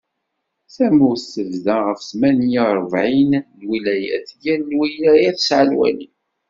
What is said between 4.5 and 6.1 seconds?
lwilaya tesɛa lwali.